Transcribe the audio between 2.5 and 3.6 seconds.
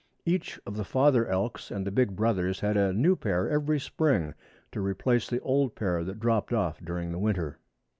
had a new pair